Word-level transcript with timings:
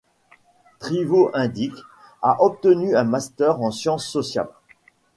Trivo 0.85 1.19
Inđić 1.41 1.77
a 2.31 2.33
obtenu 2.47 2.91
un 3.01 3.07
master 3.15 3.61
en 3.63 3.69
sciences 3.77 4.09
sociales. 4.17 4.57